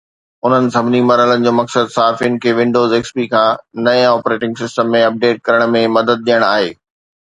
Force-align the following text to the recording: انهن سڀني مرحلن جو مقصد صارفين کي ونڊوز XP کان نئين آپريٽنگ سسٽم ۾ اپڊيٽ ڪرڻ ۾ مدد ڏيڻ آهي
انهن 0.45 0.69
سڀني 0.75 1.01
مرحلن 1.09 1.43
جو 1.47 1.53
مقصد 1.57 1.91
صارفين 1.97 2.39
کي 2.47 2.55
ونڊوز 2.61 2.97
XP 3.01 3.29
کان 3.35 3.61
نئين 3.89 4.03
آپريٽنگ 4.17 4.61
سسٽم 4.67 4.93
۾ 5.01 5.07
اپڊيٽ 5.13 5.47
ڪرڻ 5.51 5.71
۾ 5.81 5.89
مدد 6.01 6.31
ڏيڻ 6.31 6.53
آهي 6.53 6.79